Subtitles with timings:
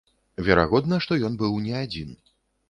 [0.47, 2.17] Верагодна, што ён быў не адзін.